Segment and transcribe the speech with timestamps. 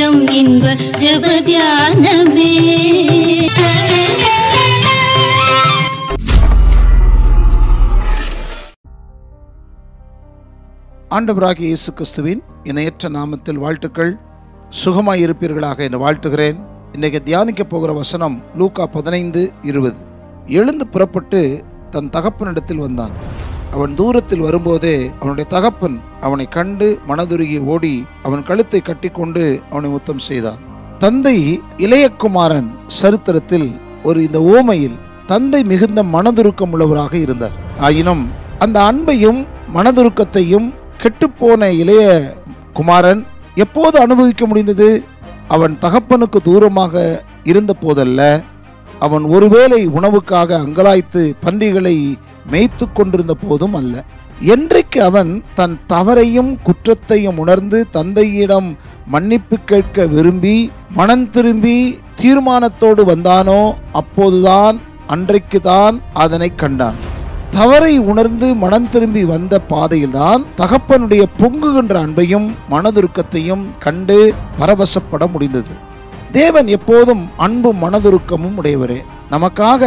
[0.00, 0.66] நேரம் இன்ப
[1.02, 2.52] ஜபதியானமே
[11.16, 14.12] ஆண்டவராகிய இயேசு கிறிஸ்துவின் இணையற்ற நாமத்தில் வாழ்த்துக்கள்.
[14.84, 16.58] சுகமாய் இருப்பீர்களாக என்று வாழ்த்துகிறேன்.
[16.92, 20.00] இன்றைக்கு தியானிக்க போகிற வசனம் லூக்கா பதினைந்து இருபது.
[20.60, 21.42] எழுந்து புறப்பட்டு
[21.90, 23.16] தன் தகப்பனிடத்தில் வந்தான்.
[23.74, 30.58] அவன் தூரத்தில் வரும்போதே அவனுடைய தகப்பன் அவனை கண்டு மனதுருகி ஓடி அவன் கழுத்தை கட்டிக்கொண்டு அவனை முத்தம் செய்தான்.
[30.98, 31.36] தந்தை
[31.78, 33.68] இளையகுமாரன் சரித்திரத்தில்
[34.02, 37.56] ஒரு இந்த ஓமையில் தந்தை மிகுந்த மனதுருக்கம் உள்ளவராக இருந்தார்.
[37.80, 38.24] ஆயினும்
[38.58, 39.40] அந்த அன்பையும்
[39.74, 40.68] மனதுருக்கத்தையும்
[41.02, 42.04] கெட்டுப்போன இளைய
[42.72, 43.22] குமாரன்
[43.54, 44.88] எப்போது அனுபவிக்க முடிந்தது?
[45.48, 48.20] அவன் தகப்பனுக்கு தூரமாக இருந்த போதல்ல
[49.06, 51.96] அவன் ஒருவேளை உணவுக்காக அங்கலாய்த்து பன்றிகளை
[52.52, 53.94] மேய்த்து கொண்டிருந்த போதும் அல்ல.
[54.54, 58.68] என்றைக்கு அவன் தன் தவறையும் குற்றத்தையும் உணர்ந்து தந்தையிடம்
[59.06, 60.56] மன்னிப்பு கேட்க விரும்பி
[60.98, 61.76] மனம் திரும்பி
[62.20, 63.60] தீர்மானத்தோடு வந்தானோ
[63.92, 66.98] அப்போதுதான் அன்றைக்கு தான் அதனை கண்டான்.
[67.50, 74.18] தவறை உணர்ந்து மனம் திரும்பி வந்த பாதையில்தான் தகப்பனுடைய பொங்குகின்ற அன்பையும் மனதுருக்கத்தையும் கண்டு
[74.60, 75.72] பரவசப்பட முடிந்தது.
[76.32, 78.98] தேவன் எப்போதும் அன்பும் மனதுருக்கமும் உடையவரே.
[79.30, 79.84] நமக்காக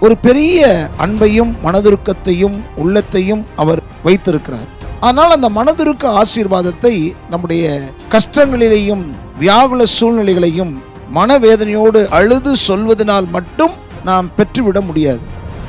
[0.00, 0.68] ஒரு பெரிய
[1.04, 4.68] அன்பையும் மனதுருக்கத்தையும் உள்ளத்தையும் அவர் வைத்திருக்கிறார்.
[5.00, 6.94] ஆனால் அந்த மனதுருக்க ஆசீர்வாதத்தை
[7.30, 7.64] நம்முடைய
[8.14, 9.04] கஷ்டங்களிலேயும்
[9.40, 10.72] வியாகுல சூழ்நிலைகளையும்
[11.14, 15.24] மனவேதனையோடு அழுது சொல்வதனால் மட்டும் நாம் பெற்றுவிட முடியாது.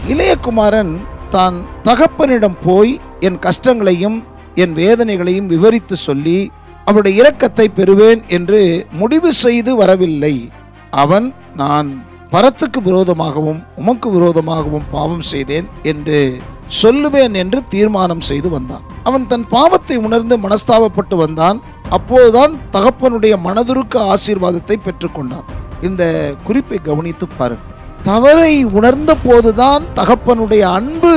[0.08, 0.94] இளையகுமாரன்
[1.30, 4.18] தான் தகப்பனிடம் போய் என் கஷ்டங்களையும்
[4.56, 6.40] என் வேதனைகளையும் விவரித்து சொல்லி
[6.86, 10.52] அவருடைய இரக்கத்தை பெறுவேன் என்று முடிவு செய்து வரவில்லை.
[10.92, 11.90] அவன் நான்
[12.32, 16.38] பரத்துக்கு விரோதமாகவும் உமக்கு விரோதமாகவும் பாவம் செய்தேன் என்று
[16.82, 18.84] சொல்லுவேன் என்று தீர்மானம் செய்து வந்தான்.
[19.04, 21.62] அவன் தன் பாவத்தை உணர்ந்து மனஸ்தாபப்பட்டு வந்தான்.
[21.90, 25.48] அப்போதுதான் தகப்பனுடைய மனதுருக்க ஆசீர்வாதத்தை பெற்றுக்கொண்டான்.
[25.82, 27.78] இந்த குறிப்பை கவனித்து பாருங்கள்.
[28.04, 31.14] தவறை உணர்ந்த போதுதான் தகப்பனுடைய அன்பு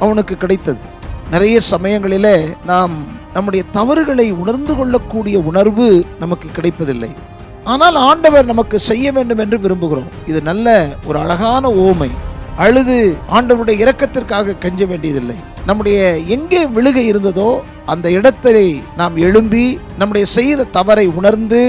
[0.00, 0.80] அவனுக்கு கிடைத்தது.
[1.32, 2.36] நிறைய சமயங்களிலே
[2.70, 2.94] நாம்
[3.34, 5.88] நம்முடைய தவறுகளை உணர்ந்து கொள்ளக்கூடிய உணர்வு
[6.22, 7.10] நமக்கு கிடைப்பதில்லை.
[7.72, 10.12] ஆனால் ஆண்டவர் நமக்கு செய்ய வேண்டும் என்று விரும்புகிறோம்.
[10.30, 10.66] இது நல்ல
[11.08, 12.10] ஒரு அழகான ஓமை.
[12.64, 12.96] அழுது
[13.36, 15.38] ஆண்டவருடைய இரக்கத்திற்காக கெஞ்ச வேண்டியதில்லை.
[15.68, 15.98] நம்முடைய
[16.36, 17.50] எங்கே விழுகை இருந்ததோ
[17.92, 18.66] அந்த இடத்தை
[19.00, 19.66] நாம் எழும்பி
[20.00, 21.62] நம்முடைய செய்த தவறை உணர்ந்து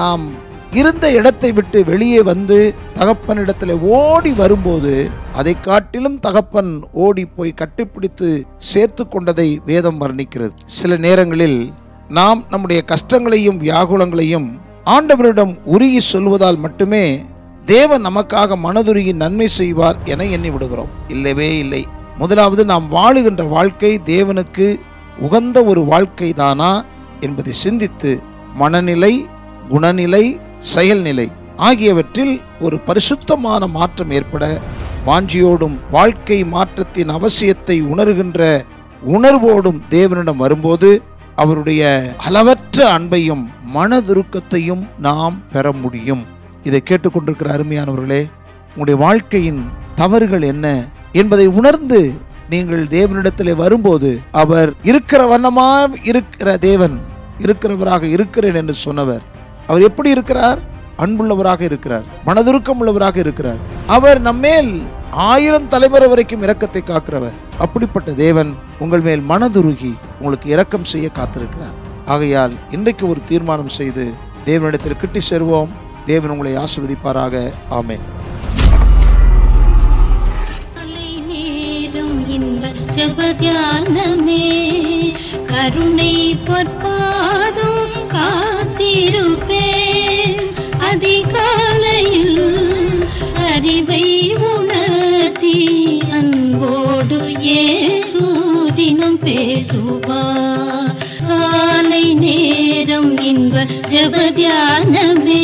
[0.00, 0.24] நாம்
[0.72, 9.08] இருந்த இடத்தை விட்டு வெளியே வந்து தகப்பனிடத்தில் ஓடி வரும்போது அதை காட்டிலும் தகப்பன் ஓடி போய் கட்டிப்பிடித்து சேர்த்து
[9.08, 10.50] கொண்டதை வேதம் வர்ணிக்கிறது.
[10.66, 11.72] சில நேரங்களில்
[12.08, 17.24] நாம் நம்முடைய கஷ்டங்களையும் வியாகுலங்களையும் ஆண்டவரிடம் உருகி சொல்வதால் மட்டுமே
[17.64, 20.88] தேவன் நமக்காக மனதுருகி நன்மை செய்வார் என எண்ணி விடுகிறோம்.
[21.08, 21.86] இல்லவே இல்லை.
[22.18, 24.80] முதலாவது நாம் வாழுகின்ற வாழ்க்கை தேவனுக்கு
[25.18, 26.84] உகந்த ஒரு வாழ்க்கை தானா
[27.20, 28.20] என்பதை சிந்தித்து
[28.54, 29.26] மனநிலை
[29.70, 34.60] குணநிலை செயல்நிலை ஆகியவற்றில் ஒரு பரிசுத்தமான மாற்றம் ஏற்பட
[35.06, 38.64] வாஞ்சியோடும் வாழ்க்கை மாற்றத்தின் அவசியத்தை உணர்கின்ற
[39.06, 41.02] உணர்வோடும் தேவனிடம் வரும்போது
[41.36, 41.82] அவருடைய
[42.16, 43.44] அளவற்ற அன்பையும்
[43.74, 46.26] மனதுருக்கத்தையும் நாம் பெற முடியும்.
[46.64, 48.22] இதை கேட்டுக்கொண்டிருக்கிற அருமையானவர்களே
[48.68, 49.62] உங்களுடைய வாழ்க்கையின்
[49.94, 50.66] தவறுகள் என்ன
[51.12, 52.00] என்பதை உணர்ந்து
[52.50, 57.00] நீங்கள் தேவனிடத்திலே வரும்போது அவர் இருக்கிற வண்ணமாக இருக்கிற தேவன்
[57.38, 59.22] இருக்கிறவராக இருக்கிறேன் என்று சொன்னவர்.
[59.66, 60.58] அவர் எப்படி இருக்கிறார்?
[60.98, 62.02] அன்புள்ளவராக இருக்கிறார்.
[62.26, 63.56] மனதுருக்கம் உள்ளவராக இருக்கிறார்.
[63.86, 67.34] அவர் நம்மேல் ஆயிரம் தலைமுறை வரைக்கும் இரக்கத்தை காக்கிறவர்.
[67.58, 71.74] அப்படிப்பட்ட தேவன் உங்கள் மேல் மனதுருகி உங்களுக்கு இரக்கம் செய்ய காத்திருக்கிறார்.
[72.06, 74.12] ஆகையால் இன்றைக்கு ஒரு தீர்மானம் செய்து
[74.44, 75.68] தேவனிடத்தில் கிட்டி சேருவோம்.
[76.04, 77.52] தேவன் உங்களை ஆசிர்வதிப்பாராக.
[77.70, 78.00] ஆமேன்.
[82.96, 83.32] இன்ப
[85.46, 86.36] கருணை
[103.16, 105.42] பேசுவார் காலை நேரம் இன்ப ஜபதியானமே